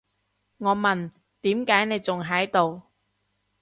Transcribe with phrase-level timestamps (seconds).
[0.57, 2.81] 我問，點解你仲喺度？